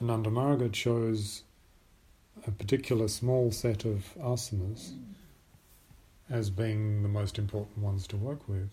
Ananda 0.00 0.68
chose 0.68 1.42
a 2.46 2.50
particular 2.50 3.08
small 3.08 3.50
set 3.50 3.84
of 3.84 4.14
asanas 4.18 4.92
as 6.28 6.50
being 6.50 7.02
the 7.02 7.08
most 7.08 7.38
important 7.38 7.78
ones 7.78 8.06
to 8.08 8.16
work 8.16 8.46
with. 8.48 8.68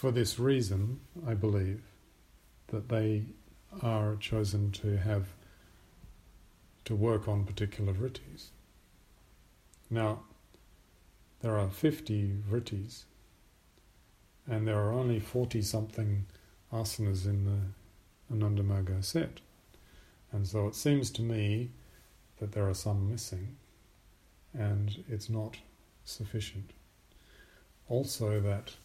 For 0.00 0.10
this 0.10 0.38
reason, 0.38 1.00
I 1.26 1.34
believe 1.34 1.82
that 2.68 2.88
they 2.88 3.24
are 3.82 4.16
chosen 4.16 4.72
to 4.80 4.96
have 4.96 5.26
to 6.86 6.94
work 6.96 7.28
on 7.28 7.44
particular 7.44 7.92
vrittis. 7.92 8.46
Now, 9.90 10.20
there 11.42 11.58
are 11.58 11.68
50 11.68 12.32
vrittis, 12.50 13.02
and 14.46 14.66
there 14.66 14.78
are 14.78 14.90
only 14.90 15.20
40 15.20 15.60
something 15.60 16.24
asanas 16.72 17.26
in 17.26 17.44
the 17.44 18.34
Ananda 18.34 19.02
set. 19.02 19.40
And 20.32 20.48
so 20.48 20.66
it 20.66 20.76
seems 20.76 21.10
to 21.10 21.20
me 21.20 21.72
that 22.38 22.52
there 22.52 22.66
are 22.66 22.72
some 22.72 23.10
missing, 23.10 23.58
and 24.54 25.04
it's 25.10 25.28
not 25.28 25.58
sufficient. 26.06 26.70
Also, 27.86 28.40
that 28.40 28.76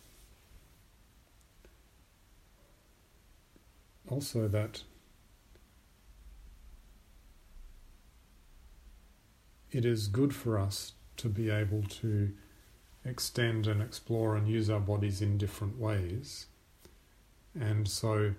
also 4.10 4.48
that 4.48 4.84
it 9.72 9.86
is 9.86 10.08
good 10.08 10.34
for 10.34 10.58
us 10.58 10.94
to 11.18 11.28
be 11.28 11.50
able 11.50 11.84
to 11.84 12.32
extend 13.04 13.68
and 13.68 13.82
explore 13.82 14.36
and 14.36 14.48
use 14.48 14.70
our 14.70 14.80
bodies 14.80 15.22
in 15.22 15.38
different 15.38 15.80
ways. 15.80 16.48
And 17.60 17.88
so 17.88 18.34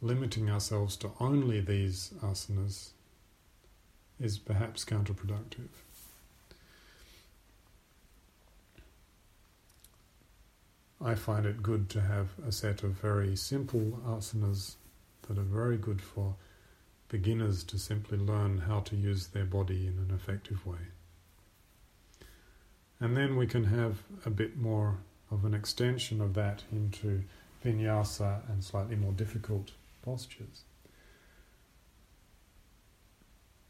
limiting 0.00 0.50
ourselves 0.50 0.96
to 0.96 1.10
only 1.20 1.60
these 1.60 2.12
asanas 2.22 2.90
is 4.20 4.38
perhaps 4.38 4.84
counterproductive. 4.84 5.68
I 11.00 11.14
find 11.14 11.46
it 11.46 11.62
good 11.62 11.88
to 11.90 12.00
have 12.00 12.30
a 12.44 12.50
set 12.50 12.82
of 12.82 12.90
very 12.92 13.36
simple 13.36 14.00
asanas 14.04 14.74
that 15.28 15.38
are 15.38 15.42
very 15.42 15.76
good 15.76 16.00
for 16.00 16.34
beginners 17.08 17.64
to 17.64 17.78
simply 17.78 18.18
learn 18.18 18.58
how 18.58 18.80
to 18.80 18.96
use 18.96 19.28
their 19.28 19.44
body 19.44 19.86
in 19.86 19.98
an 19.98 20.12
effective 20.14 20.66
way. 20.66 20.78
And 23.00 23.16
then 23.16 23.36
we 23.36 23.46
can 23.46 23.64
have 23.64 24.02
a 24.26 24.30
bit 24.30 24.56
more 24.56 24.98
of 25.30 25.44
an 25.44 25.54
extension 25.54 26.20
of 26.20 26.34
that 26.34 26.64
into 26.72 27.22
vinyasa 27.64 28.48
and 28.50 28.62
slightly 28.62 28.96
more 28.96 29.12
difficult 29.12 29.70
postures. 30.02 30.64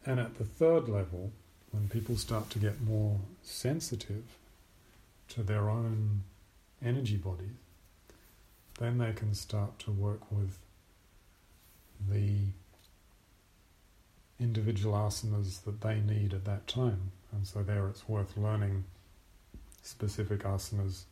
And 0.07 0.19
at 0.19 0.39
the 0.39 0.45
third 0.45 0.89
level, 0.89 1.33
when 1.71 1.89
people 1.89 2.17
start 2.17 2.49
to 2.51 2.59
get 2.59 2.81
more 2.81 3.21
sensitive 3.43 4.25
to 5.31 5.43
their 5.43 5.69
own 5.69 6.23
energy 6.83 7.17
bodies, 7.17 7.59
then 8.79 8.99
they 8.99 9.13
can 9.13 9.35
start 9.35 9.79
to 9.81 9.91
work 9.91 10.21
with 10.31 10.59
the 12.09 12.39
individual 14.41 14.95
asanas 14.95 15.65
that 15.65 15.81
they 15.81 16.01
need 16.01 16.33
at 16.33 16.45
that 16.45 16.67
time. 16.67 17.13
And 17.33 17.47
so 17.47 17.63
there 17.63 17.89
it's 17.89 18.09
worth 18.09 18.37
learning 18.37 18.85
specific 19.83 20.45
asanas 20.45 21.05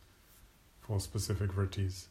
for 0.79 0.99
specific 0.99 1.51
vrittis. 1.51 2.05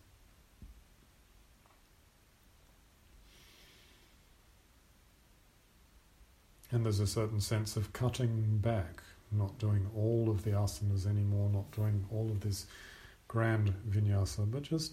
And 6.71 6.85
there's 6.85 7.00
a 7.00 7.06
certain 7.06 7.40
sense 7.40 7.76
of 7.76 7.92
cutting 7.92 8.59
back, 8.59 9.02
not 9.30 9.59
doing 9.59 9.87
all 9.97 10.28
of 10.28 10.45
the 10.45 10.50
asanas 10.50 11.06
anymore, 11.06 11.49
not 11.49 11.71
doing 11.71 12.04
all 12.12 12.28
of 12.30 12.40
this 12.40 12.66
grand 13.28 13.73
vinyasa, 13.88 14.50
but 14.50 14.62
just 14.62 14.92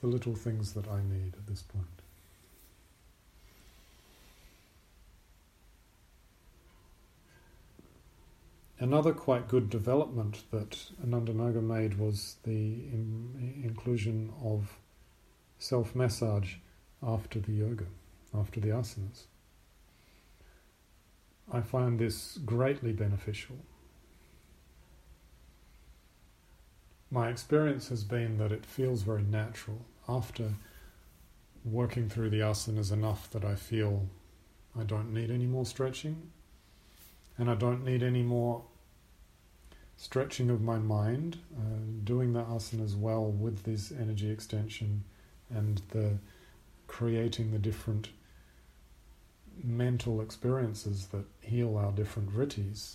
the 0.00 0.06
little 0.06 0.34
things 0.34 0.72
that 0.72 0.88
I 0.88 1.02
need 1.02 1.34
at 1.34 1.46
this 1.46 1.62
point. 1.62 1.99
Another 8.80 9.12
quite 9.12 9.46
good 9.46 9.68
development 9.68 10.44
that 10.50 10.90
Ananda 11.04 11.34
Marga 11.34 11.62
made 11.62 11.98
was 11.98 12.36
the 12.44 12.50
in, 12.50 13.60
inclusion 13.62 14.32
of 14.42 14.78
self 15.58 15.94
massage 15.94 16.54
after 17.02 17.38
the 17.40 17.52
yoga, 17.52 17.84
after 18.34 18.58
the 18.58 18.68
asanas. 18.68 19.24
I 21.52 21.60
find 21.60 21.98
this 21.98 22.38
greatly 22.38 22.92
beneficial. 22.92 23.56
My 27.10 27.28
experience 27.28 27.88
has 27.90 28.02
been 28.02 28.38
that 28.38 28.50
it 28.50 28.64
feels 28.64 29.02
very 29.02 29.24
natural 29.24 29.84
after 30.08 30.54
working 31.66 32.08
through 32.08 32.30
the 32.30 32.40
asanas 32.40 32.90
enough 32.90 33.28
that 33.32 33.44
I 33.44 33.56
feel 33.56 34.08
I 34.74 34.84
don't 34.84 35.12
need 35.12 35.30
any 35.30 35.46
more 35.46 35.66
stretching 35.66 36.30
and 37.36 37.50
I 37.50 37.54
don't 37.54 37.84
need 37.84 38.02
any 38.02 38.22
more 38.22 38.62
stretching 40.00 40.48
of 40.48 40.62
my 40.62 40.78
mind, 40.78 41.36
uh, 41.54 41.60
doing 42.04 42.32
the 42.32 42.42
asanas 42.44 42.96
well 42.96 43.26
with 43.26 43.64
this 43.64 43.92
energy 43.92 44.30
extension 44.30 45.04
and 45.50 45.82
the 45.90 46.16
creating 46.86 47.50
the 47.52 47.58
different 47.58 48.08
mental 49.62 50.22
experiences 50.22 51.08
that 51.08 51.26
heal 51.42 51.76
our 51.76 51.92
different 51.92 52.34
vrittis. 52.34 52.94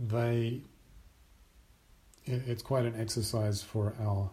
They, 0.00 0.62
it's 2.24 2.62
quite 2.62 2.86
an 2.86 3.00
exercise 3.00 3.62
for 3.62 3.94
our 4.00 4.30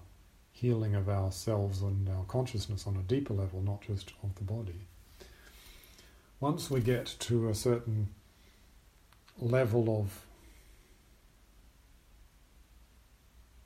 healing 0.51 0.95
of 0.95 1.07
ourselves 1.07 1.83
and 1.83 2.09
our 2.09 2.23
consciousness 2.23 2.87
on 2.87 2.95
a 2.97 3.03
deeper 3.03 3.35
level, 3.35 3.61
not 3.61 3.81
just 3.81 4.13
of 4.23 4.33
the 4.33 4.43
body. 4.43 4.87
Once 6.39 6.71
we 6.71 6.81
get 6.81 7.05
to 7.19 7.49
a 7.49 7.53
certain 7.53 8.09
level 9.41 9.99
of 9.99 10.25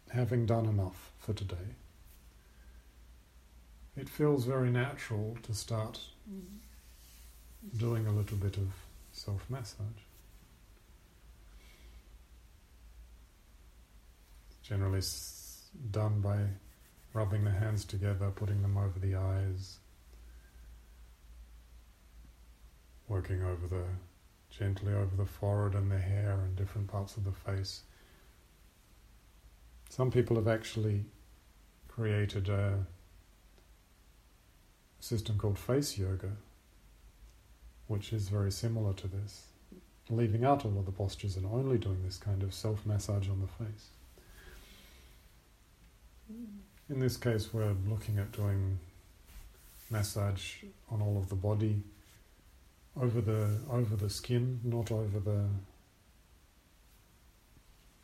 having 0.10 0.46
done 0.46 0.66
enough 0.66 1.12
for 1.20 1.34
today, 1.34 1.76
it 3.98 4.10
feels 4.10 4.46
very 4.46 4.72
natural 4.72 5.38
to 5.44 5.54
start 5.54 6.00
doing 7.78 8.08
a 8.08 8.12
little 8.12 8.38
bit 8.38 8.58
of 8.58 8.68
self 9.12 9.46
massage. 9.50 9.86
Generally 14.64 15.02
done 15.92 16.22
by 16.22 16.40
rubbing 17.14 17.44
the 17.44 17.52
hands 17.52 17.86
together, 17.86 18.32
putting 18.36 18.62
them 18.62 18.78
over 18.78 19.00
the 19.00 19.16
eyes, 19.16 19.78
working 23.08 23.44
over 23.44 23.68
the 23.68 23.84
gently 24.58 24.94
over 24.94 25.16
the 25.16 25.26
forehead 25.26 25.76
and 25.76 25.92
the 25.92 25.98
hair 26.00 26.40
and 26.44 26.56
different 26.56 26.88
parts 26.88 27.18
of 27.18 27.26
the 27.26 27.32
face. 27.32 27.82
Some 29.90 30.12
people 30.12 30.36
have 30.38 30.48
actually 30.48 31.06
created 31.88 32.50
a 32.50 32.86
system 35.00 35.38
called 35.38 35.60
face 35.60 35.98
yoga, 35.98 36.32
which 37.88 38.12
is 38.12 38.30
very 38.30 38.52
similar 38.52 38.94
to 38.94 39.08
this, 39.08 39.48
leaving 40.10 40.44
out 40.44 40.66
all 40.66 40.78
of 40.80 40.86
the 40.86 40.92
postures 40.92 41.38
and 41.38 41.46
only 41.46 41.78
doing 41.78 42.02
this 42.04 42.18
kind 42.18 42.42
of 42.42 42.54
self 42.54 42.86
massage 42.86 43.30
on 43.30 43.42
the 43.42 43.66
face. 43.66 43.90
In 46.90 47.00
this 47.00 47.18
case, 47.18 47.54
we're 47.54 47.76
looking 47.88 48.18
at 48.20 48.32
doing 48.32 48.80
massage 49.90 50.64
on 50.90 51.02
all 51.02 51.18
of 51.18 51.30
the 51.30 51.36
body 51.36 51.84
over 53.00 53.22
the 53.22 53.60
over 53.70 53.96
the 53.96 54.10
skin, 54.10 54.60
not 54.64 54.92
over 54.92 55.20
the 55.20 55.46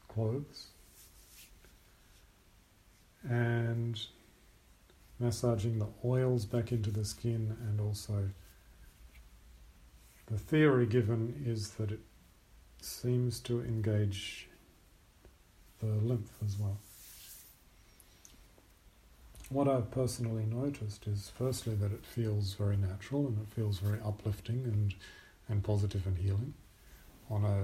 clothes, 0.08 0.67
and 3.23 3.99
massaging 5.19 5.80
the 5.80 5.88
oils 6.04 6.45
back 6.45 6.71
into 6.71 6.91
the 6.91 7.06
skin, 7.06 7.56
and 7.62 7.80
also 7.80 8.30
the 10.27 10.38
theory 10.38 10.86
given 10.86 11.41
is 11.45 11.71
that 11.71 11.91
it 11.91 11.99
seems 12.82 13.39
to 13.41 13.62
engage 13.62 14.49
the 15.80 15.88
lymph 15.88 16.32
as 16.43 16.58
well. 16.58 16.80
What 19.51 19.67
I've 19.67 19.91
personally 19.91 20.45
noticed 20.45 21.07
is 21.07 21.29
firstly 21.37 21.75
that 21.75 21.91
it 21.91 22.05
feels 22.05 22.53
very 22.53 22.77
natural 22.77 23.27
and 23.27 23.37
it 23.37 23.53
feels 23.53 23.79
very 23.79 23.99
uplifting 23.99 24.63
and, 24.63 24.95
and 25.49 25.61
positive 25.61 26.07
and 26.07 26.17
healing 26.17 26.53
on 27.29 27.43
a 27.43 27.63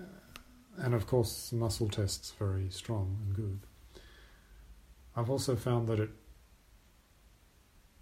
uh, 0.00 0.04
and 0.78 0.94
of 0.94 1.06
course 1.06 1.52
muscle 1.52 1.90
tests 1.90 2.32
very 2.38 2.70
strong 2.70 3.18
and 3.22 3.36
good. 3.36 3.60
I've 5.14 5.28
also 5.28 5.56
found 5.56 5.88
that 5.88 6.00
it 6.00 6.08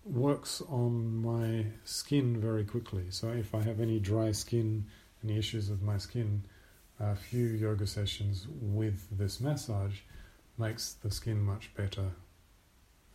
works 0.04 0.62
on 0.68 1.20
my 1.20 1.66
skin 1.83 2.40
very 2.40 2.64
quickly. 2.64 3.07
So 3.11 3.33
if 3.33 3.52
I 3.52 3.62
have 3.62 3.81
any 3.81 3.98
dry 3.98 4.31
skin, 4.31 4.87
any 5.24 5.37
issues 5.37 5.70
with 5.70 5.83
my 5.83 5.98
skin, 5.98 6.44
a 7.00 7.16
few 7.16 7.46
yoga 7.46 7.88
sessions 7.88 8.46
with 8.61 9.09
this 9.11 9.40
massage 9.40 10.02
makes 10.57 10.92
the 10.92 11.11
skin 11.11 11.42
much 11.42 11.74
better 11.74 12.12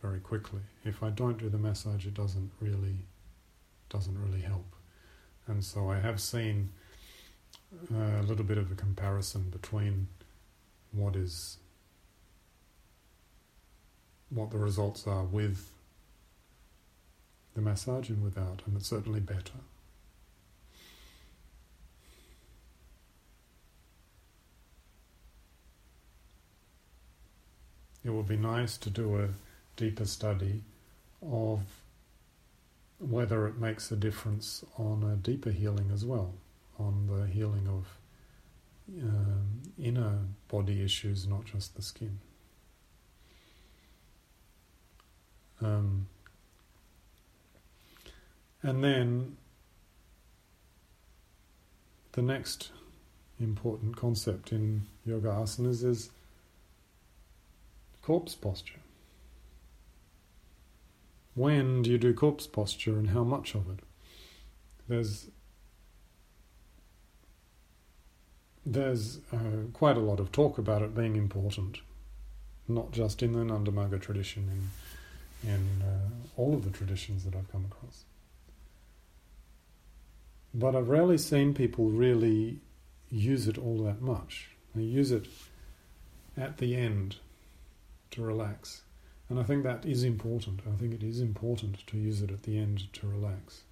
very 0.04 0.20
quickly. 0.20 0.60
If 0.84 1.02
I 1.02 1.08
don't 1.08 1.38
do 1.38 1.48
the 1.48 1.56
massage, 1.56 2.04
it 2.04 2.12
doesn't 2.12 2.50
really 2.60 3.06
doesn't 3.88 4.22
really 4.22 4.42
help. 4.42 4.76
And 5.46 5.64
so 5.64 5.90
I 5.90 5.98
have 5.98 6.20
seen 6.20 6.72
uh, 7.90 8.20
a 8.20 8.22
little 8.22 8.44
bit 8.44 8.58
of 8.58 8.70
a 8.70 8.74
comparison 8.74 9.48
between 9.48 10.08
what 10.92 11.16
is 11.16 11.56
what 14.28 14.50
the 14.50 14.58
results 14.58 15.06
are 15.06 15.24
with 15.24 15.70
the 17.54 17.62
massage 17.62 18.10
and 18.10 18.22
without, 18.22 18.60
and 18.66 18.76
it's 18.76 18.88
certainly 18.88 19.20
better. 19.20 19.60
It 28.04 28.10
would 28.10 28.28
be 28.28 28.36
nice 28.36 28.76
to 28.76 28.90
do 28.90 29.18
a 29.18 29.28
deeper 29.76 30.04
study 30.04 30.62
of 31.22 31.60
whether 32.98 33.46
it 33.46 33.58
makes 33.58 33.90
a 33.90 33.96
difference 33.96 34.64
on 34.78 35.02
a 35.02 35.16
deeper 35.16 35.50
healing 35.50 35.90
as 35.92 36.04
well, 36.04 36.32
on 36.78 37.06
the 37.06 37.26
healing 37.26 37.66
of 37.68 37.86
um, 39.02 39.62
inner 39.78 40.18
body 40.48 40.82
issues, 40.82 41.26
not 41.26 41.44
just 41.44 41.74
the 41.76 41.82
skin. 41.82 42.18
Um, 45.60 46.06
and 48.62 48.82
then 48.82 49.36
the 52.12 52.22
next 52.22 52.70
important 53.40 53.96
concept 53.96 54.52
in 54.52 54.86
yoga 55.04 55.28
asanas 55.28 55.84
is 55.84 56.10
corpse 58.02 58.34
posture. 58.34 58.83
When 61.34 61.82
do 61.82 61.90
you 61.90 61.98
do 61.98 62.14
corpse 62.14 62.46
posture 62.46 62.98
and 62.98 63.10
how 63.10 63.24
much 63.24 63.54
of 63.54 63.68
it? 63.68 63.80
There's 64.88 65.28
there's 68.66 69.18
uh, 69.32 69.68
quite 69.72 69.96
a 69.96 70.00
lot 70.00 70.20
of 70.20 70.32
talk 70.32 70.56
about 70.58 70.82
it 70.82 70.94
being 70.94 71.16
important, 71.16 71.78
not 72.66 72.92
just 72.92 73.22
in 73.22 73.32
the 73.32 73.40
Ananda 73.40 73.70
Marga 73.70 74.00
tradition, 74.00 74.70
in, 75.44 75.50
in 75.50 75.82
uh, 75.82 76.08
all 76.36 76.54
of 76.54 76.64
the 76.64 76.70
traditions 76.70 77.24
that 77.24 77.34
I've 77.34 77.50
come 77.52 77.66
across. 77.66 78.04
But 80.54 80.74
I've 80.74 80.88
rarely 80.88 81.18
seen 81.18 81.52
people 81.52 81.90
really 81.90 82.60
use 83.10 83.48
it 83.48 83.58
all 83.58 83.82
that 83.84 84.00
much. 84.00 84.50
They 84.74 84.82
use 84.82 85.10
it 85.10 85.26
at 86.36 86.58
the 86.58 86.74
end 86.74 87.16
to 88.12 88.22
relax. 88.22 88.82
And 89.28 89.40
I 89.40 89.42
think 89.42 89.62
that 89.62 89.86
is 89.86 90.04
important. 90.04 90.60
I 90.70 90.76
think 90.76 90.94
it 90.94 91.02
is 91.02 91.20
important 91.20 91.86
to 91.86 91.96
use 91.96 92.20
it 92.20 92.30
at 92.30 92.42
the 92.42 92.58
end 92.58 92.92
to 92.94 93.06
relax. 93.06 93.62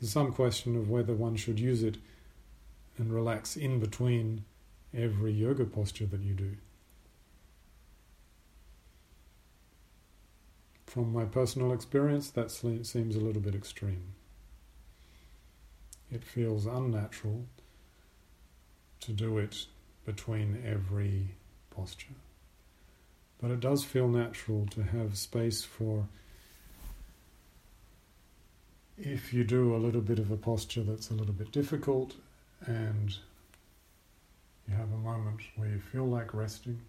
There's 0.00 0.12
some 0.12 0.32
question 0.32 0.76
of 0.76 0.90
whether 0.90 1.14
one 1.14 1.36
should 1.36 1.58
use 1.58 1.82
it 1.82 1.96
and 2.98 3.12
relax 3.12 3.56
in 3.56 3.80
between 3.80 4.44
every 4.92 5.32
yoga 5.32 5.64
posture 5.64 6.06
that 6.06 6.20
you 6.20 6.34
do. 6.34 6.56
From 10.86 11.12
my 11.12 11.24
personal 11.24 11.72
experience, 11.72 12.28
that 12.30 12.50
seems 12.50 13.16
a 13.16 13.20
little 13.20 13.40
bit 13.40 13.54
extreme. 13.54 14.12
It 16.10 16.22
feels 16.22 16.66
unnatural 16.66 17.46
to 19.00 19.12
do 19.12 19.38
it 19.38 19.66
between 20.04 20.62
every 20.66 21.36
posture. 21.70 22.14
But 23.42 23.50
it 23.50 23.58
does 23.58 23.84
feel 23.84 24.06
natural 24.06 24.66
to 24.66 24.84
have 24.84 25.18
space 25.18 25.64
for 25.64 26.06
if 28.96 29.34
you 29.34 29.42
do 29.42 29.74
a 29.74 29.78
little 29.78 30.00
bit 30.00 30.20
of 30.20 30.30
a 30.30 30.36
posture 30.36 30.84
that's 30.84 31.10
a 31.10 31.14
little 31.14 31.34
bit 31.34 31.50
difficult 31.50 32.14
and 32.66 33.16
you 34.68 34.74
have 34.76 34.92
a 34.92 34.98
moment 34.98 35.40
where 35.56 35.68
you 35.68 35.80
feel 35.80 36.04
like 36.04 36.32
resting, 36.32 36.80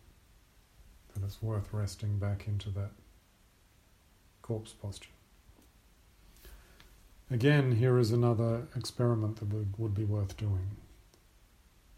that 1.13 1.26
it's 1.26 1.42
worth 1.42 1.74
resting 1.74 2.20
back 2.20 2.48
into 2.48 2.70
that 2.70 2.92
corpse 4.44 4.74
posture. 4.74 5.10
Again, 7.32 7.78
here 7.78 7.98
is 7.98 8.12
another 8.12 8.68
experiment 8.76 9.38
that 9.38 9.80
would 9.80 9.96
be 9.96 10.04
worth 10.04 10.38
doing. 10.38 10.70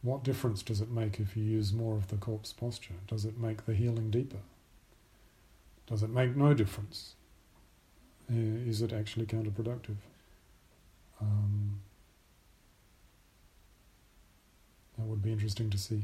What 0.05 0.23
difference 0.23 0.61
does 0.61 0.81
it 0.81 0.91
make 0.91 1.19
if 1.19 1.35
you 1.35 1.43
use 1.43 1.73
more 1.73 1.95
of 1.95 2.09
the 2.09 2.15
corpse 2.15 2.53
posture? 2.53 2.93
Does 3.07 3.25
it 3.25 3.39
make 3.39 3.65
the 3.65 3.73
healing 3.73 4.11
deeper? 4.11 4.37
Does 5.87 6.03
it 6.03 6.11
make 6.11 6.35
no 6.35 6.53
difference? 6.53 7.15
Is 8.29 8.83
it 8.83 8.93
actually 8.93 9.25
counterproductive? 9.25 9.95
Um, 11.19 11.79
that 14.95 15.07
would 15.07 15.23
be 15.23 15.31
interesting 15.31 15.71
to 15.71 15.77
see. 15.79 16.03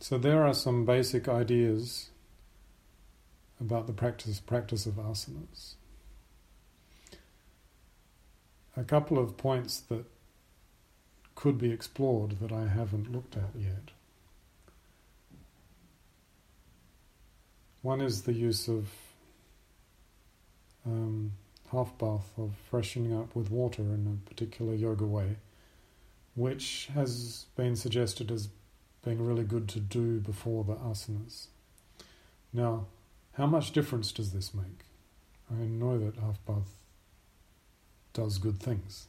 So 0.00 0.16
there 0.16 0.46
are 0.46 0.54
some 0.54 0.86
basic 0.86 1.28
ideas 1.28 2.08
about 3.60 3.86
the 3.86 3.92
practice 3.92 4.40
practice 4.40 4.86
of 4.86 4.94
asanas. 4.94 5.74
A 8.80 8.84
couple 8.84 9.18
of 9.18 9.36
points 9.36 9.78
that 9.90 10.06
could 11.34 11.58
be 11.58 11.70
explored 11.70 12.40
that 12.40 12.50
I 12.50 12.66
haven't 12.66 13.12
looked 13.12 13.36
at 13.36 13.50
yet. 13.54 13.90
One 17.82 18.00
is 18.00 18.22
the 18.22 18.32
use 18.32 18.68
of 18.68 18.88
um, 20.86 21.32
half 21.70 21.98
bath 21.98 22.30
of 22.38 22.52
freshening 22.70 23.14
up 23.14 23.36
with 23.36 23.50
water 23.50 23.82
in 23.82 24.06
a 24.18 24.28
particular 24.30 24.74
yoga 24.74 25.04
way, 25.04 25.36
which 26.34 26.88
has 26.94 27.44
been 27.56 27.76
suggested 27.76 28.30
as 28.30 28.48
being 29.04 29.22
really 29.22 29.44
good 29.44 29.68
to 29.68 29.78
do 29.80 30.20
before 30.20 30.64
the 30.64 30.76
asanas. 30.76 31.48
Now, 32.50 32.86
how 33.34 33.46
much 33.46 33.72
difference 33.72 34.10
does 34.10 34.32
this 34.32 34.54
make? 34.54 34.86
I 35.50 35.64
know 35.64 35.98
that 35.98 36.16
half 36.16 36.42
bath 36.46 36.78
does 38.12 38.38
good 38.38 38.60
things. 38.60 39.06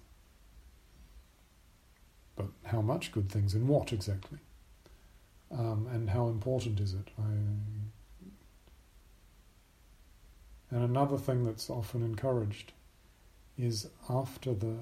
But 2.35 2.47
how 2.65 2.81
much 2.81 3.11
good 3.11 3.29
things 3.31 3.53
and 3.53 3.67
what 3.67 3.93
exactly? 3.93 4.39
Um, 5.51 5.87
and 5.91 6.09
how 6.09 6.27
important 6.27 6.79
is 6.79 6.93
it? 6.93 7.09
I, 7.19 7.31
and 10.73 10.83
another 10.85 11.17
thing 11.17 11.45
that's 11.45 11.69
often 11.69 12.01
encouraged 12.01 12.71
is 13.57 13.89
after 14.09 14.53
the 14.53 14.77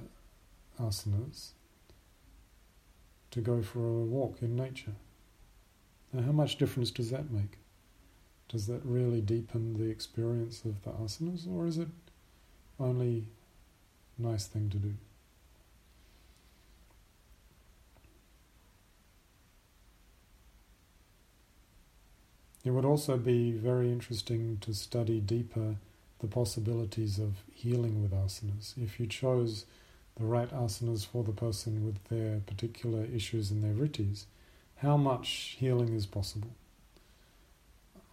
asanas 0.80 1.50
to 3.32 3.42
go 3.42 3.62
for 3.62 3.80
a 3.80 4.06
walk 4.06 4.42
in 4.42 4.56
nature. 4.56 4.94
Now, 6.14 6.24
how 6.24 6.32
much 6.32 6.58
difference 6.58 6.92
does 6.92 7.10
that 7.10 7.32
make? 7.32 7.58
Does 8.48 8.68
that 8.68 8.82
really 8.84 9.22
deepen 9.22 9.74
the 9.78 9.90
experience 9.90 10.64
of 10.66 10.82
the 10.84 10.92
asanas, 10.92 11.48
or 11.48 11.68
is 11.68 11.78
it 11.78 11.90
only 12.80 13.28
nice 14.20 14.46
thing 14.48 14.70
to 14.70 14.78
do? 14.78 14.94
It 22.66 22.72
would 22.72 22.86
also 22.86 23.18
be 23.18 23.52
very 23.52 23.92
interesting 23.92 24.58
to 24.62 24.74
study 24.74 25.20
deeper 25.20 25.76
the 26.20 26.28
possibilities 26.28 27.18
of 27.18 27.38
healing 27.54 28.02
with 28.02 28.12
asanas. 28.12 28.78
If 28.78 29.00
you 29.00 29.08
chose 29.08 29.66
the 30.18 30.26
right 30.26 30.50
asanas 30.50 31.06
for 31.06 31.24
the 31.24 31.32
person 31.32 31.86
with 31.86 32.04
their 32.10 32.42
particular 32.42 33.06
issues 33.06 33.50
and 33.50 33.64
their 33.64 33.74
vrittis, 33.74 34.26
how 34.78 34.98
much 34.98 35.56
healing 35.58 35.94
is 35.94 36.06
possible? 36.06 36.52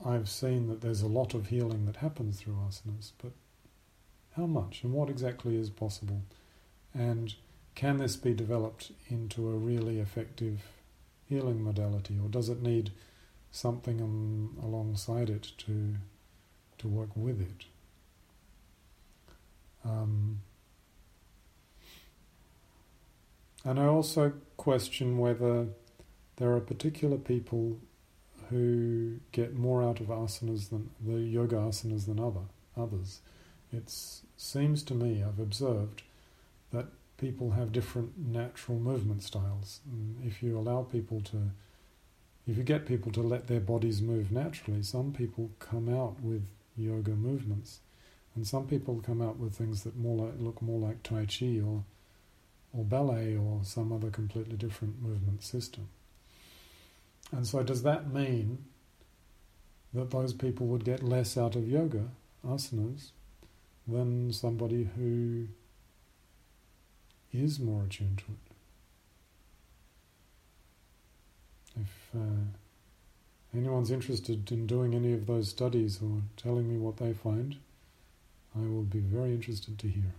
I've 0.04 0.28
seen 0.28 0.68
that 0.68 0.80
there's 0.80 1.02
a 1.02 1.08
lot 1.08 1.34
of 1.34 1.48
healing 1.48 1.86
that 1.86 1.96
happens 1.96 2.38
through 2.38 2.58
asanas, 2.68 3.12
but 3.20 3.32
how 4.36 4.46
much 4.46 4.82
and 4.82 4.92
what 4.92 5.08
exactly 5.08 5.56
is 5.56 5.70
possible? 5.70 6.22
And 6.94 7.34
can 7.74 7.98
this 7.98 8.16
be 8.16 8.34
developed 8.34 8.92
into 9.08 9.48
a 9.48 9.56
really 9.56 9.98
effective 9.98 10.62
healing 11.28 11.62
modality, 11.62 12.18
or 12.22 12.28
does 12.28 12.48
it 12.48 12.62
need 12.62 12.92
something 13.50 14.00
um, 14.00 14.56
alongside 14.62 15.30
it 15.30 15.52
to 15.58 15.94
to 16.78 16.88
work 16.88 17.10
with 17.14 17.40
it? 17.40 17.64
Um, 19.84 20.40
and 23.64 23.80
I 23.80 23.86
also 23.86 24.32
question 24.56 25.18
whether 25.18 25.68
there 26.36 26.52
are 26.52 26.60
particular 26.60 27.16
people 27.16 27.78
who 28.50 29.18
get 29.32 29.54
more 29.54 29.82
out 29.82 30.00
of 30.00 30.06
asanas 30.06 30.68
than 30.70 30.90
the 31.04 31.18
yoga 31.18 31.56
asanas 31.56 32.06
than 32.06 32.20
other 32.20 32.46
others. 32.76 33.20
It 33.72 33.92
seems 34.36 34.82
to 34.84 34.94
me 34.94 35.22
I've 35.22 35.38
observed 35.38 36.02
that 36.72 36.86
people 37.18 37.52
have 37.52 37.72
different 37.72 38.18
natural 38.18 38.78
movement 38.78 39.22
styles. 39.22 39.80
And 39.90 40.16
if 40.26 40.42
you 40.42 40.58
allow 40.58 40.82
people 40.82 41.20
to, 41.22 41.50
if 42.46 42.56
you 42.56 42.62
get 42.62 42.86
people 42.86 43.12
to 43.12 43.22
let 43.22 43.46
their 43.46 43.60
bodies 43.60 44.02
move 44.02 44.30
naturally, 44.30 44.82
some 44.82 45.12
people 45.12 45.50
come 45.58 45.88
out 45.88 46.20
with 46.20 46.46
yoga 46.76 47.12
movements, 47.12 47.80
and 48.34 48.46
some 48.46 48.66
people 48.66 49.00
come 49.04 49.22
out 49.22 49.38
with 49.38 49.54
things 49.54 49.82
that 49.84 49.96
more 49.96 50.26
like, 50.26 50.34
look 50.38 50.60
more 50.60 50.78
like 50.78 51.02
tai 51.02 51.26
chi 51.26 51.60
or 51.60 51.84
or 52.76 52.84
ballet 52.84 53.36
or 53.36 53.60
some 53.62 53.92
other 53.92 54.10
completely 54.10 54.56
different 54.56 55.00
movement 55.02 55.42
system. 55.42 55.88
And 57.32 57.46
so, 57.46 57.62
does 57.62 57.82
that 57.82 58.12
mean 58.12 58.58
that 59.94 60.10
those 60.10 60.32
people 60.32 60.66
would 60.66 60.84
get 60.84 61.02
less 61.02 61.36
out 61.38 61.56
of 61.56 61.66
yoga, 61.66 62.08
asanas, 62.46 63.10
than 63.86 64.32
somebody 64.32 64.88
who 64.96 65.46
is 67.32 67.60
more 67.60 67.84
attuned 67.84 68.18
to 68.18 68.24
it? 68.24 68.46
If 71.82 72.20
uh, 72.20 73.56
anyone's 73.56 73.90
interested 73.90 74.50
in 74.50 74.66
doing 74.66 74.94
any 74.94 75.12
of 75.12 75.26
those 75.26 75.50
studies 75.50 76.00
or 76.02 76.22
telling 76.36 76.68
me 76.68 76.78
what 76.78 76.96
they 76.96 77.12
find, 77.12 77.56
I 78.56 78.60
will 78.60 78.82
be 78.82 79.00
very 79.00 79.32
interested 79.32 79.78
to 79.78 79.88
hear. 79.88 80.14